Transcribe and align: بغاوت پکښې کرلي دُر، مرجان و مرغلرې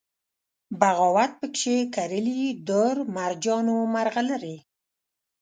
بغاوت 0.79 1.31
پکښې 1.39 1.77
کرلي 1.95 2.43
دُر، 2.67 2.95
مرجان 3.15 3.65
و 3.75 3.77
مرغلرې 3.93 4.57